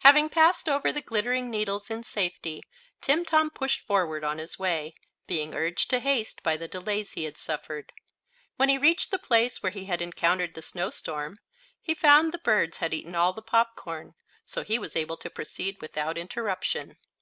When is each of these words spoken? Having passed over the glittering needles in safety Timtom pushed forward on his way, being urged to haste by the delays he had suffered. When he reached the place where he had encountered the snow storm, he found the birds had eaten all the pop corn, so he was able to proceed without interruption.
Having 0.00 0.28
passed 0.28 0.68
over 0.68 0.92
the 0.92 1.00
glittering 1.00 1.48
needles 1.50 1.88
in 1.90 2.02
safety 2.02 2.62
Timtom 3.00 3.48
pushed 3.48 3.80
forward 3.86 4.22
on 4.22 4.36
his 4.36 4.58
way, 4.58 4.94
being 5.26 5.54
urged 5.54 5.88
to 5.88 6.00
haste 6.00 6.42
by 6.42 6.58
the 6.58 6.68
delays 6.68 7.12
he 7.12 7.24
had 7.24 7.38
suffered. 7.38 7.90
When 8.56 8.68
he 8.68 8.76
reached 8.76 9.10
the 9.10 9.18
place 9.18 9.62
where 9.62 9.72
he 9.72 9.86
had 9.86 10.02
encountered 10.02 10.52
the 10.52 10.60
snow 10.60 10.90
storm, 10.90 11.38
he 11.80 11.94
found 11.94 12.32
the 12.32 12.36
birds 12.36 12.76
had 12.76 12.92
eaten 12.92 13.14
all 13.14 13.32
the 13.32 13.40
pop 13.40 13.74
corn, 13.74 14.12
so 14.44 14.62
he 14.62 14.78
was 14.78 14.94
able 14.96 15.16
to 15.16 15.30
proceed 15.30 15.78
without 15.80 16.18
interruption. 16.18 16.98